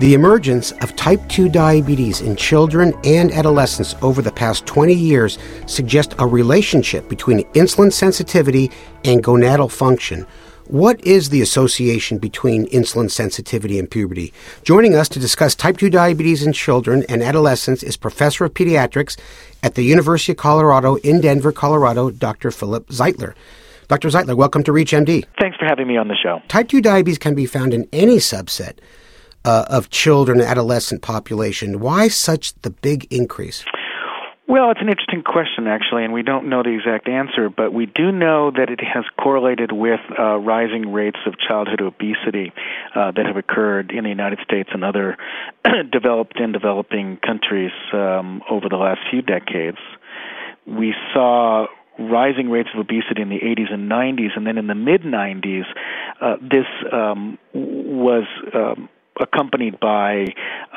[0.00, 5.38] The emergence of type 2 diabetes in children and adolescents over the past 20 years
[5.66, 8.72] suggests a relationship between insulin sensitivity
[9.04, 10.26] and gonadal function.
[10.66, 14.32] What is the association between insulin sensitivity and puberty?
[14.64, 19.16] Joining us to discuss type 2 diabetes in children and adolescents is Professor of Pediatrics
[19.62, 22.50] at the University of Colorado in Denver, Colorado, Dr.
[22.50, 23.34] Philip Zeitler.
[23.86, 24.08] Dr.
[24.08, 25.24] Zeitler, welcome to ReachMD.
[25.38, 26.40] Thanks for having me on the show.
[26.48, 28.78] Type 2 diabetes can be found in any subset
[29.44, 31.80] uh, of children and adolescent population.
[31.80, 33.64] Why such the big increase?
[34.46, 37.86] Well, it's an interesting question, actually, and we don't know the exact answer, but we
[37.86, 42.52] do know that it has correlated with uh, rising rates of childhood obesity
[42.94, 45.16] uh, that have occurred in the United States and other
[45.90, 49.78] developed and developing countries um, over the last few decades.
[50.66, 51.66] We saw
[51.98, 55.64] rising rates of obesity in the 80s and 90s, and then in the mid 90s,
[56.20, 58.88] uh, this um, was um,
[59.20, 60.26] accompanied by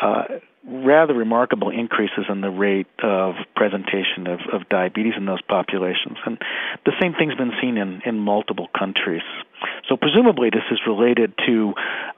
[0.01, 0.23] uh,
[0.67, 6.17] rather remarkable increases in the rate of presentation of, of diabetes in those populations.
[6.25, 6.37] And
[6.85, 9.21] the same thing's been seen in, in multiple countries.
[9.87, 11.73] So, presumably, this is related to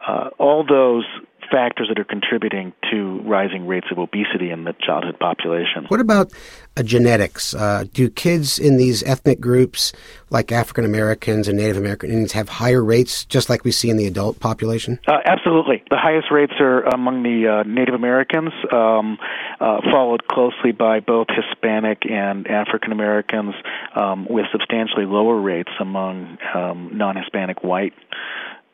[0.05, 1.05] uh, all those
[1.51, 5.85] factors that are contributing to rising rates of obesity in the childhood population.
[5.87, 6.31] What about
[6.77, 7.53] uh, genetics?
[7.53, 9.93] Uh, do kids in these ethnic groups,
[10.29, 13.97] like African Americans and Native American Indians, have higher rates, just like we see in
[13.97, 14.99] the adult population?
[15.07, 15.83] Uh, absolutely.
[15.89, 19.17] The highest rates are among the uh, Native Americans, um,
[19.59, 23.55] uh, followed closely by both Hispanic and African Americans,
[23.95, 27.93] um, with substantially lower rates among um, non Hispanic white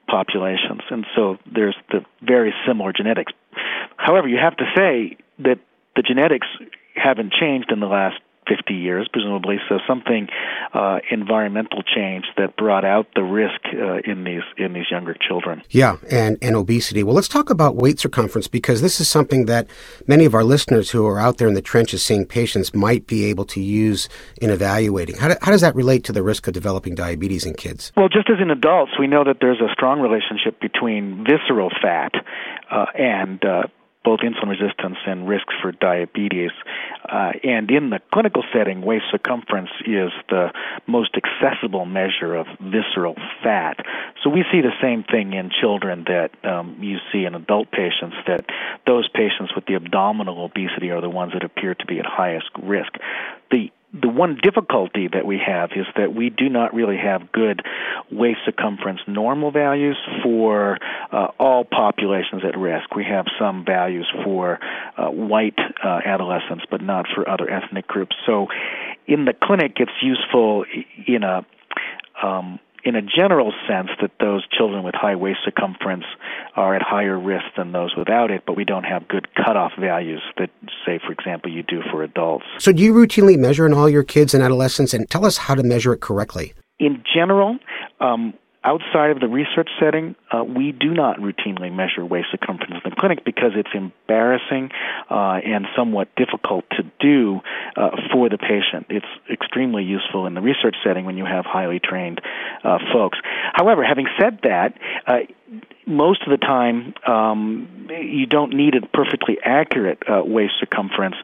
[0.07, 0.81] populations.
[0.89, 3.33] And so there's the very similar genetics.
[3.97, 5.59] However, you have to say that
[5.95, 6.47] the genetics
[6.95, 9.57] haven't changed in the last 50 years, presumably.
[9.67, 10.27] So something
[10.73, 15.61] uh, environmental change that brought out the risk uh, in these in these younger children.
[15.69, 17.03] Yeah, and and obesity.
[17.03, 19.67] Well, let's talk about waist circumference because this is something that
[20.07, 23.25] many of our listeners who are out there in the trenches seeing patients might be
[23.25, 24.09] able to use
[24.41, 25.15] in evaluating.
[25.15, 27.91] How, do, how does that relate to the risk of developing diabetes in kids?
[27.95, 32.11] Well, just as in adults, we know that there's a strong relationship between visceral fat
[32.71, 33.63] uh, and uh,
[34.05, 36.51] both insulin resistance and risk for diabetes.
[37.07, 40.51] Uh, and in the clinical setting, waist circumference is the
[40.87, 43.77] most accessible measure of visceral fat.
[44.23, 48.15] So we see the same thing in children that um, you see in adult patients,
[48.27, 48.45] that
[48.87, 52.49] those patients with the abdominal obesity are the ones that appear to be at highest
[52.61, 52.93] risk.
[53.51, 57.61] The the one difficulty that we have is that we do not really have good
[58.11, 60.77] waist circumference normal values for
[61.11, 62.95] uh, all populations at risk.
[62.95, 64.59] We have some values for
[64.97, 68.15] uh, white uh, adolescents, but not for other ethnic groups.
[68.25, 68.47] So,
[69.07, 70.65] in the clinic, it's useful
[71.07, 71.45] in a
[72.21, 76.05] um, in a general sense that those children with high waist circumference
[76.55, 80.21] are at higher risk than those without it, but we don't have good cutoff values
[80.37, 80.51] that,
[80.85, 82.45] say, for example, you do for adults.
[82.59, 85.55] So, do you routinely measure in all your kids and adolescents, and tell us how
[85.55, 86.53] to measure it correctly?
[86.77, 87.57] In general,
[87.99, 88.35] um,
[88.65, 92.95] outside of the research setting, uh, we do not routinely measure waist circumference in the
[92.95, 94.71] clinic because it's embarrassing
[95.09, 97.39] uh, and somewhat difficult to do
[97.77, 98.87] uh, for the patient.
[98.89, 102.19] It's extremely useful in the research setting when you have highly trained
[102.63, 103.19] uh, folks.
[103.53, 104.73] However, having said that,
[105.05, 105.19] uh,
[105.85, 111.15] most of the time, um, you don't need a perfectly accurate uh, waist circumference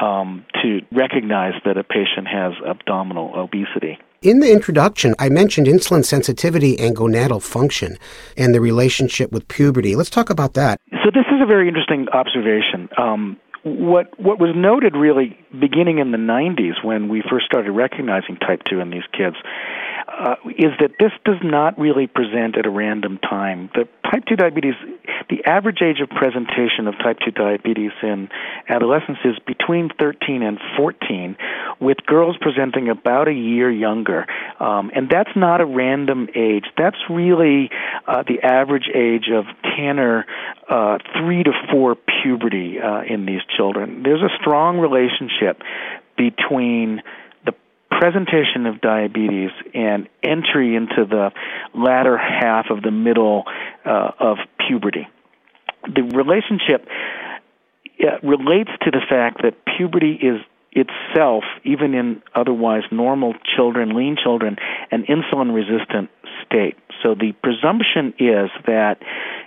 [0.00, 3.98] um, to recognize that a patient has abdominal obesity.
[4.24, 7.98] In the introduction, I mentioned insulin sensitivity and gonadal function
[8.38, 9.94] and the relationship with puberty.
[9.96, 10.80] Let's talk about that.
[11.04, 12.88] So, this is a very interesting observation.
[12.96, 18.36] Um, what what was noted really beginning in the 90s when we first started recognizing
[18.36, 19.36] type 2 in these kids
[20.06, 23.70] uh, is that this does not really present at a random time.
[23.74, 24.74] The type 2 diabetes,
[25.30, 28.28] the average age of presentation of type 2 diabetes in
[28.68, 31.36] adolescence is between 13 and 14,
[31.80, 34.26] with girls presenting about a year younger.
[34.60, 36.64] Um, and that's not a random age.
[36.76, 37.70] That's really
[38.06, 39.44] uh, the average age of
[39.76, 40.26] Tanner
[40.68, 44.02] uh, 3 to 4 puberty uh, in these children.
[44.02, 45.62] There's a strong relationship
[46.16, 47.02] between
[47.98, 51.30] presentation of diabetes and entry into the
[51.74, 53.44] latter half of the middle
[53.84, 55.08] uh, of puberty.
[55.84, 56.86] The relationship
[58.00, 60.40] uh, relates to the fact that puberty is
[60.72, 64.56] itself, even in otherwise normal children, lean children,
[64.90, 66.10] an insulin resistant
[66.44, 66.76] state.
[67.02, 68.98] So the presumption is that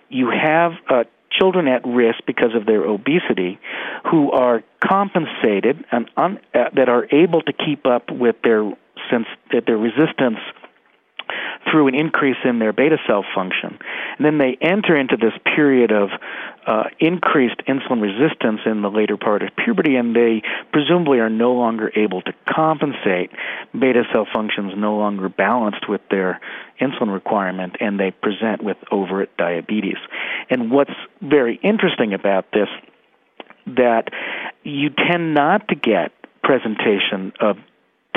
[0.10, 3.60] you have uh, children at risk because of their obesity
[4.10, 8.64] who are compensated and un, uh, that are able to keep up with their
[9.10, 10.40] sense that their resistance
[11.70, 13.78] through an increase in their beta cell function.
[14.18, 16.10] And then they enter into this period of
[16.66, 20.42] uh, increased insulin resistance in the later part of puberty, and they
[20.72, 23.32] presumably are no longer able to compensate.
[23.74, 26.40] Beta cell functions no longer balanced with their
[26.82, 29.98] insulin requirement, and they present with overt diabetes.
[30.50, 30.92] And what's
[31.22, 32.68] very interesting about this
[33.68, 34.10] that
[34.64, 36.12] you tend not to get
[36.44, 37.58] presentation of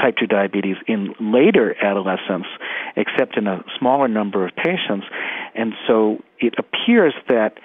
[0.00, 2.46] type 2 diabetes in later adolescence,
[2.96, 5.06] except in a smaller number of patients.
[5.54, 7.58] And so it appears that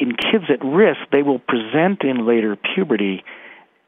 [0.00, 3.24] in kids at risk, they will present in later puberty.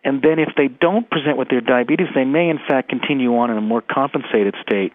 [0.05, 3.51] And then, if they don't present with their diabetes, they may in fact continue on
[3.51, 4.93] in a more compensated state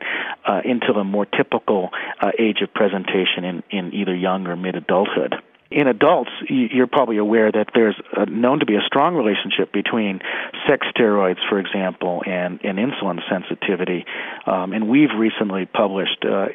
[0.48, 0.62] uh,
[0.96, 1.90] a more typical
[2.22, 5.36] uh, age of presentation in, in either young or mid adulthood
[5.74, 7.96] in adults, you're probably aware that there's
[8.28, 10.20] known to be a strong relationship between
[10.68, 14.06] sex steroids, for example, and, and insulin sensitivity.
[14.46, 16.48] Um, and we've recently published uh,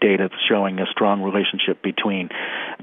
[0.00, 2.30] data showing a strong relationship between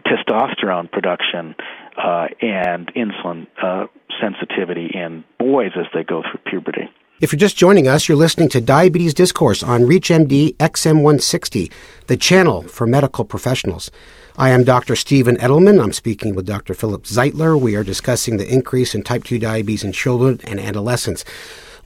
[0.05, 1.55] testosterone production
[1.97, 3.87] uh, and insulin uh,
[4.21, 6.89] sensitivity in boys as they go through puberty.
[7.19, 11.69] If you're just joining us, you're listening to Diabetes Discourse on ReachMD XM160,
[12.07, 13.91] the channel for medical professionals.
[14.37, 14.95] I am Dr.
[14.95, 15.83] Stephen Edelman.
[15.83, 16.73] I'm speaking with Dr.
[16.73, 17.59] Philip Zeitler.
[17.59, 21.25] We are discussing the increase in type 2 diabetes in children and adolescents.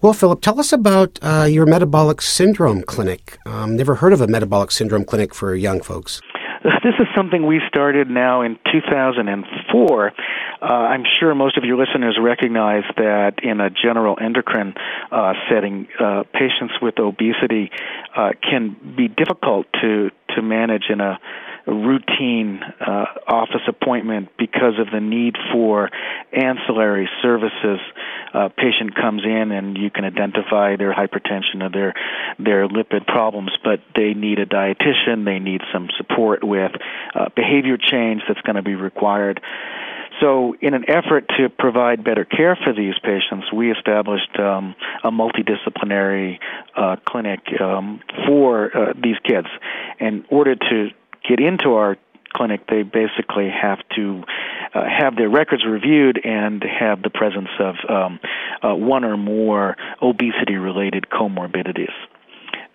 [0.03, 3.39] Well, Philip, tell us about uh, your metabolic syndrome clinic.
[3.47, 6.21] Um, never heard of a metabolic syndrome clinic for young folks.
[6.63, 10.07] This is something we started now in 2004.
[10.61, 14.73] Uh, I'm sure most of your listeners recognize that in a general endocrine
[15.11, 17.69] uh, setting, uh, patients with obesity
[18.15, 21.19] uh, can be difficult to to manage in a
[21.65, 25.89] routine uh, office appointment because of the need for
[26.31, 27.79] ancillary services.
[28.33, 31.93] Uh, patient comes in and you can identify their hypertension or their
[32.39, 35.25] their lipid problems, but they need a dietitian.
[35.25, 36.71] They need some support with
[37.15, 39.39] uh, behavior change that's going to be required.
[40.21, 45.11] So, in an effort to provide better care for these patients, we established um, a
[45.11, 46.39] multidisciplinary
[46.75, 49.47] uh, clinic um, for uh, these kids.
[49.99, 50.89] In order to
[51.27, 51.97] get into our
[52.33, 54.23] clinic, they basically have to
[54.73, 58.19] uh, have their records reviewed and have the presence of um,
[58.61, 61.93] uh, one or more obesity related comorbidities.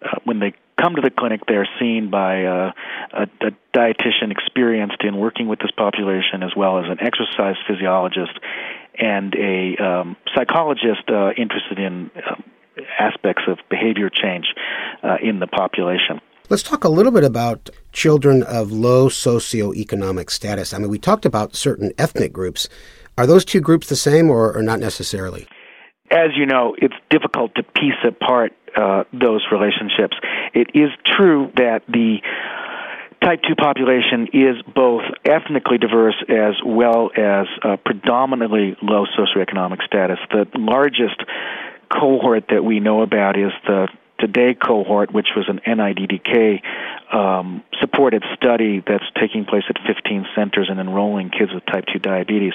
[0.00, 2.72] Uh, when they come to the clinic, they're seen by uh,
[3.12, 8.38] a, a dietitian experienced in working with this population, as well as an exercise physiologist
[8.98, 12.34] and a um, psychologist uh, interested in uh,
[12.98, 14.46] aspects of behavior change
[15.02, 16.20] uh, in the population.
[16.50, 20.72] Let's talk a little bit about children of low socioeconomic status.
[20.72, 22.70] I mean, we talked about certain ethnic groups.
[23.18, 25.46] Are those two groups the same or, or not necessarily?
[26.10, 30.16] As you know, it's difficult to piece apart uh, those relationships.
[30.54, 32.22] It is true that the
[33.22, 40.18] type 2 population is both ethnically diverse as well as uh, predominantly low socioeconomic status.
[40.30, 41.22] The largest
[41.92, 46.60] cohort that we know about is the Today cohort, which was an NIDDK
[47.12, 51.98] um, supported study that's taking place at 15 centers and enrolling kids with type 2
[51.98, 52.52] diabetes.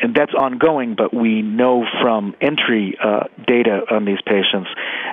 [0.00, 4.68] And that's ongoing, but we know from entry uh, data on these patients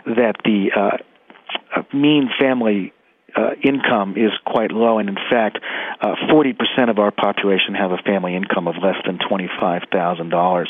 [0.05, 2.93] that the uh, mean family
[3.37, 5.59] uh, income is quite low, and in fact,
[6.01, 10.65] uh, 40% of our population have a family income of less than $25,000,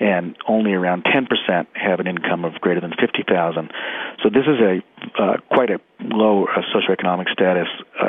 [0.00, 3.70] and only around 10% have an income of greater than 50,000.
[4.22, 4.82] So this is a
[5.18, 7.68] uh, quite a low uh, socioeconomic status
[8.00, 8.08] uh,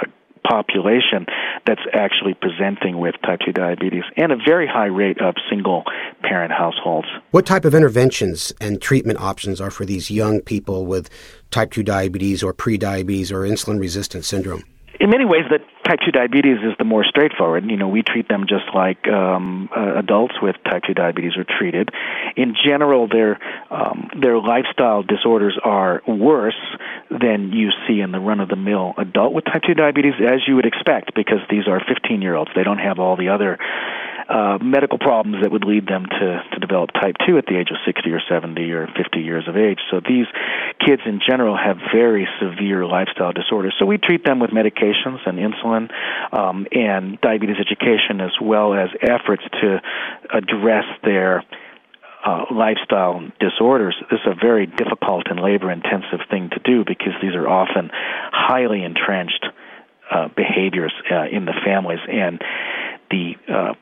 [0.51, 1.25] population
[1.65, 5.84] that's actually presenting with type 2 diabetes and a very high rate of single
[6.22, 7.08] parent households.
[7.31, 11.10] What type of interventions and treatment options are for these young people with
[11.51, 14.65] type 2 diabetes or prediabetes or insulin resistant syndrome?
[15.01, 17.65] In many ways, that type 2 diabetes is the more straightforward.
[17.65, 21.43] You know, we treat them just like um, uh, adults with type 2 diabetes are
[21.43, 21.89] treated.
[22.36, 23.39] In general, their
[23.72, 26.62] um, their lifestyle disorders are worse
[27.10, 30.41] than you see in the run of the mill adult with type 2 diabetes, as
[30.48, 32.51] you would expect, because these are 15 year olds.
[32.55, 33.58] They don't have all the other
[34.31, 37.67] uh, medical problems that would lead them to, to develop type 2 at the age
[37.69, 39.79] of 60 or 70 or 50 years of age.
[39.91, 40.25] So these
[40.79, 43.75] kids in general have very severe lifestyle disorders.
[43.77, 45.91] So we treat them with medications and insulin
[46.31, 49.81] um, and diabetes education as well as efforts to
[50.33, 51.43] address their
[52.23, 57.13] uh, lifestyle disorders, this is a very difficult and labor intensive thing to do because
[57.21, 57.89] these are often
[58.31, 59.43] highly entrenched
[60.11, 62.39] uh, behaviors uh, in the families, and
[63.09, 63.73] the uh,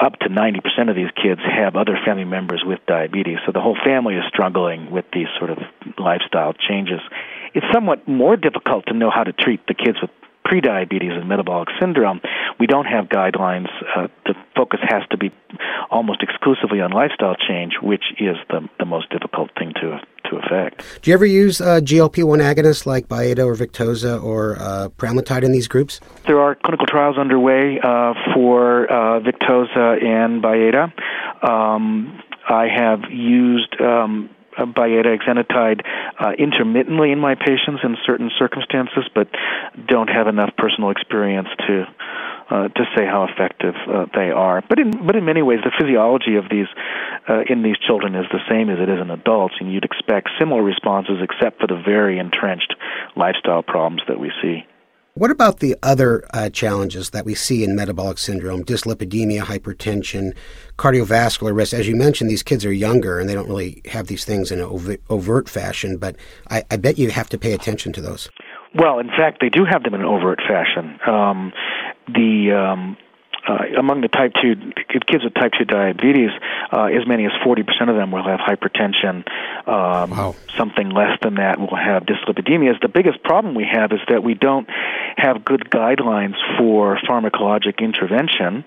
[0.00, 3.38] up to 90% of these kids have other family members with diabetes.
[3.46, 5.58] So the whole family is struggling with these sort of
[5.98, 7.00] lifestyle changes.
[7.54, 10.10] It's somewhat more difficult to know how to treat the kids with
[10.48, 12.20] prediabetes and metabolic syndrome,
[12.58, 13.68] we don't have guidelines.
[13.94, 15.30] Uh, the focus has to be
[15.90, 20.84] almost exclusively on lifestyle change, which is the, the most difficult thing to to affect.
[21.02, 25.52] Do you ever use uh, GLP-1 agonists like Byetta or Victoza or uh, pramlintide in
[25.52, 26.00] these groups?
[26.26, 30.92] There are clinical trials underway uh, for uh, Victoza and Byetta.
[31.48, 35.82] Um, I have used um, Byetta exenatide
[36.18, 39.28] uh, intermittently in my patients in certain circumstances, but
[39.86, 41.84] don't have enough personal experience to
[42.50, 44.62] uh, to say how effective uh, they are.
[44.68, 46.68] But in but in many ways, the physiology of these
[47.28, 50.30] uh, in these children is the same as it is in adults, and you'd expect
[50.38, 52.74] similar responses, except for the very entrenched
[53.16, 54.64] lifestyle problems that we see.
[55.18, 60.36] What about the other uh, challenges that we see in metabolic syndrome, dyslipidemia, hypertension,
[60.76, 61.74] cardiovascular risk?
[61.74, 64.60] As you mentioned, these kids are younger and they don't really have these things in
[64.60, 66.14] an overt fashion, but
[66.50, 68.30] I, I bet you have to pay attention to those.
[68.76, 71.00] Well, in fact, they do have them in an overt fashion.
[71.04, 71.52] Um,
[72.12, 72.96] the um,
[73.48, 74.72] uh, among the type 2
[75.06, 76.30] kids with type 2 diabetes,
[76.70, 79.26] uh, as many as 40% of them will have hypertension.
[79.66, 80.34] Um, wow.
[80.56, 82.78] Something less than that will have dyslipidemia.
[82.80, 84.68] The biggest problem we have is that we don't
[85.16, 88.64] have good guidelines for pharmacologic intervention,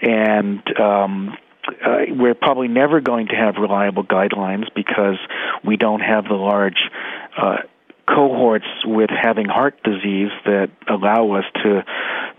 [0.00, 1.36] and um,
[1.84, 5.16] uh, we're probably never going to have reliable guidelines because
[5.64, 6.90] we don't have the large
[7.36, 7.58] uh,
[8.06, 11.84] cohorts with having heart disease that allow us to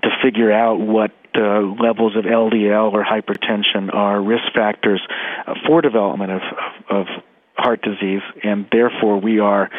[0.04, 5.02] to figure out what uh, levels of LDL or hypertension are risk factors
[5.48, 6.42] uh, for development of,
[6.90, 7.08] of,
[7.56, 9.70] heart disease, and therefore we are,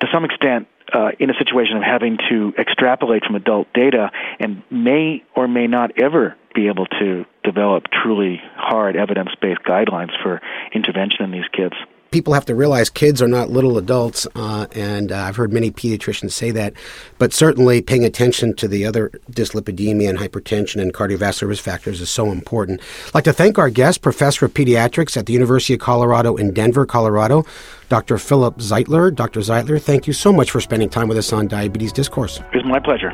[0.00, 4.62] to some extent, uh, in a situation of having to extrapolate from adult data and
[4.70, 10.40] may or may not ever be able to develop truly hard evidence based guidelines for
[10.72, 11.74] intervention in these kids
[12.14, 15.72] people have to realize kids are not little adults, uh, and uh, I've heard many
[15.72, 16.72] pediatricians say that.
[17.18, 22.08] But certainly, paying attention to the other dyslipidemia and hypertension and cardiovascular risk factors is
[22.08, 22.80] so important.
[23.08, 26.54] I'd like to thank our guest, professor of pediatrics at the University of Colorado in
[26.54, 27.44] Denver, Colorado,
[27.88, 28.16] Dr.
[28.16, 29.12] Philip Zeitler.
[29.12, 29.40] Dr.
[29.40, 32.38] Zeitler, thank you so much for spending time with us on Diabetes Discourse.
[32.52, 33.12] It was my pleasure.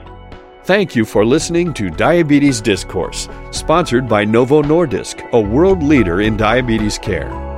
[0.65, 6.37] Thank you for listening to Diabetes Discourse, sponsored by Novo Nordisk, a world leader in
[6.37, 7.50] diabetes care.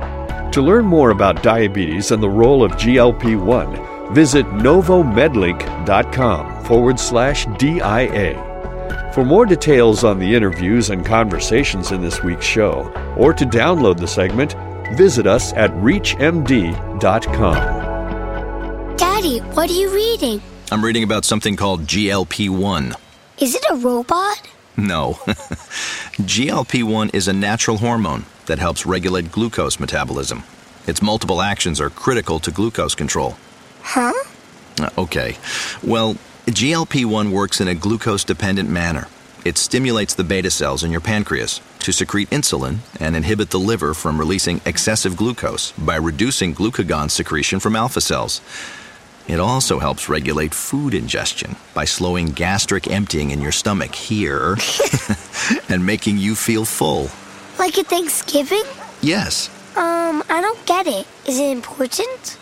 [0.53, 7.47] To learn more about diabetes and the role of GLP 1, visit novomedlink.com forward slash
[7.57, 9.11] DIA.
[9.15, 12.83] For more details on the interviews and conversations in this week's show,
[13.17, 14.53] or to download the segment,
[14.95, 16.75] visit us at ReachMD.com.
[18.95, 20.39] Daddy, what are you reading?
[20.71, 22.93] I'm reading about something called GLP 1.
[23.39, 24.47] Is it a robot?
[24.75, 25.13] No.
[26.23, 30.43] GLP 1 is a natural hormone that helps regulate glucose metabolism.
[30.87, 33.37] Its multiple actions are critical to glucose control.
[33.81, 34.13] Huh?
[34.79, 35.37] Uh, okay.
[35.83, 36.15] Well,
[36.47, 39.07] GLP 1 works in a glucose dependent manner.
[39.45, 43.93] It stimulates the beta cells in your pancreas to secrete insulin and inhibit the liver
[43.93, 48.41] from releasing excessive glucose by reducing glucagon secretion from alpha cells.
[49.27, 54.57] It also helps regulate food ingestion by slowing gastric emptying in your stomach here
[55.69, 57.09] and making you feel full.
[57.57, 58.63] Like at Thanksgiving?
[59.01, 59.49] Yes.
[59.77, 61.07] Um, I don't get it.
[61.27, 62.37] Is it important?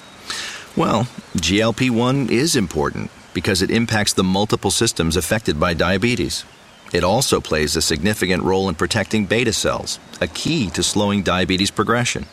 [0.75, 1.03] Well,
[1.37, 6.45] GLP 1 is important because it impacts the multiple systems affected by diabetes.
[6.93, 11.71] It also plays a significant role in protecting beta cells, a key to slowing diabetes
[11.71, 12.25] progression.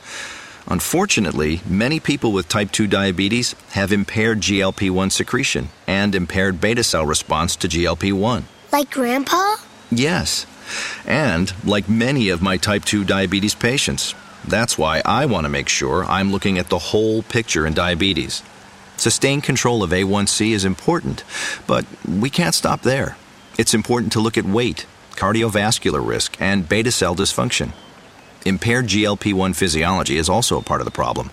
[0.71, 6.85] Unfortunately, many people with type 2 diabetes have impaired GLP 1 secretion and impaired beta
[6.85, 8.45] cell response to GLP 1.
[8.71, 9.57] Like Grandpa?
[9.91, 10.45] Yes.
[11.07, 14.15] And like many of my type 2 diabetes patients.
[14.47, 18.43] That's why I want to make sure I'm looking at the whole picture in diabetes.
[18.99, 21.25] Sustained control of A1C is important,
[21.67, 23.17] but we can't stop there.
[23.57, 27.73] It's important to look at weight, cardiovascular risk, and beta cell dysfunction.
[28.45, 31.31] Impaired GLP 1 physiology is also a part of the problem,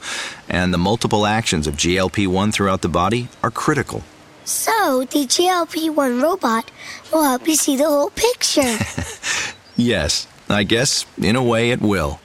[0.50, 4.04] and the multiple actions of GLP 1 throughout the body are critical.
[4.44, 6.72] So, the GLP 1 robot
[7.12, 8.78] will help you see the whole picture.
[9.76, 12.20] yes, I guess in a way it will.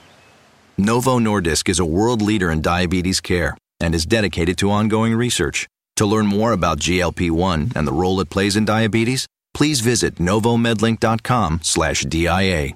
[0.77, 5.67] Novo Nordisk is a world leader in diabetes care and is dedicated to ongoing research.
[5.97, 12.69] To learn more about GLP-1 and the role it plays in diabetes, please visit novomedlink.com/dia.